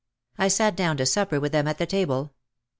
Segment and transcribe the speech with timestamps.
[0.39, 2.33] I sat down to supper with them at the table.